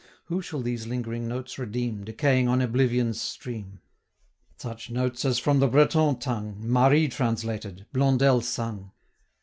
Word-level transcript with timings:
Who 0.25 0.41
shall 0.41 0.63
these 0.63 0.87
lingering 0.87 1.27
notes 1.27 1.59
redeem, 1.59 2.03
Decaying 2.03 2.47
on 2.47 2.59
Oblivion's 2.59 3.21
stream; 3.21 3.81
Such 4.57 4.89
notes 4.89 5.25
as 5.25 5.37
from 5.37 5.59
the 5.59 5.67
Breton 5.67 6.17
tongue 6.17 6.47
145 6.55 6.69
Marie 6.71 7.07
translated, 7.07 7.85
Blondel 7.93 8.41
sung? 8.41 8.93